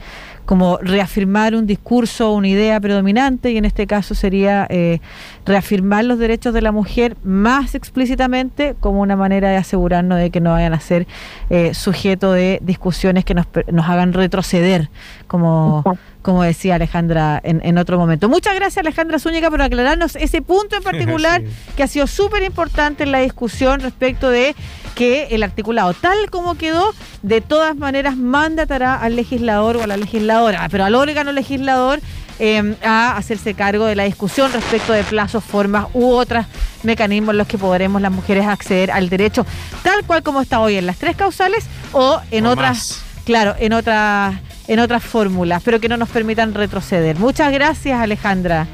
como 0.44 0.78
reafirmar 0.78 1.54
un 1.54 1.66
discurso, 1.66 2.32
una 2.32 2.48
idea 2.48 2.80
predominante, 2.80 3.52
y 3.52 3.56
en 3.56 3.64
este 3.64 3.86
caso 3.86 4.14
sería 4.14 4.66
eh, 4.68 5.00
reafirmar 5.46 6.04
los 6.04 6.18
derechos 6.18 6.52
de 6.52 6.62
la 6.62 6.72
mujer 6.72 7.16
más 7.22 7.74
explícitamente 7.74 8.74
como 8.80 9.00
una 9.00 9.16
manera 9.16 9.50
de 9.50 9.56
asegurarnos 9.56 10.18
de 10.18 10.30
que 10.30 10.40
no 10.40 10.52
vayan 10.52 10.72
a 10.72 10.80
ser 10.80 11.06
eh, 11.50 11.74
sujeto 11.74 12.32
de 12.32 12.58
discusiones 12.62 13.24
que 13.24 13.34
nos, 13.34 13.46
nos 13.70 13.88
hagan 13.88 14.12
retroceder, 14.12 14.90
como, 15.26 15.84
como 16.22 16.42
decía 16.42 16.74
Alejandra 16.74 17.40
en, 17.42 17.78
otro 17.78 17.98
momento. 17.98 18.28
Muchas 18.28 18.54
gracias 18.54 18.78
Alejandra 18.78 19.18
Zúñiga 19.18 19.50
por 19.50 19.62
aclararnos 19.62 20.16
ese 20.16 20.42
punto 20.42 20.76
en 20.76 20.82
particular 20.82 21.42
que 21.76 21.82
ha 21.82 21.86
sido 21.86 22.06
súper 22.06 22.42
importante 22.42 23.04
en 23.04 23.12
la 23.12 23.20
discusión 23.20 23.80
respecto 23.80 24.30
de 24.30 24.54
que 24.94 25.28
el 25.30 25.42
articulado 25.42 25.94
tal 25.94 26.30
como 26.30 26.56
quedó, 26.56 26.92
de 27.22 27.40
todas 27.40 27.76
maneras 27.76 28.16
mandatará 28.16 28.96
al 28.96 29.16
legislador 29.16 29.76
o 29.76 29.82
a 29.82 29.86
la 29.86 29.96
legisladora, 29.96 30.68
pero 30.70 30.84
al 30.84 30.94
órgano 30.94 31.32
legislador 31.32 32.00
em, 32.38 32.74
a 32.84 33.16
hacerse 33.16 33.54
cargo 33.54 33.86
de 33.86 33.96
la 33.96 34.04
discusión 34.04 34.52
respecto 34.52 34.92
de 34.92 35.04
plazos, 35.04 35.42
formas 35.44 35.86
u 35.94 36.10
otros 36.10 36.44
mecanismos 36.82 37.32
en 37.32 37.38
los 37.38 37.46
que 37.46 37.58
podremos 37.58 38.00
las 38.02 38.12
mujeres 38.12 38.46
acceder 38.46 38.90
al 38.90 39.08
derecho, 39.08 39.46
tal 39.82 40.04
cual 40.04 40.22
como 40.22 40.40
está 40.40 40.60
hoy 40.60 40.76
en 40.76 40.86
las 40.86 40.98
tres 40.98 41.16
causales 41.16 41.66
o 41.92 42.20
en 42.30 42.46
otras, 42.46 43.02
claro, 43.24 43.54
en 43.58 43.72
otras, 43.72 44.34
en 44.70 44.78
otras 44.78 45.02
fórmulas, 45.02 45.62
pero 45.64 45.80
que 45.80 45.88
no 45.88 45.96
nos 45.96 46.08
permitan 46.10 46.54
retroceder. 46.54 47.18
Muchas 47.18 47.52
gracias, 47.52 48.00
Alejandra. 48.00 48.68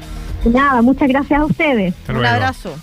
Nada, 0.45 0.83
muchas 0.83 1.09
gracias 1.09 1.39
a 1.39 1.45
ustedes. 1.45 1.95
Un 2.07 2.23
abrazo. 2.23 2.75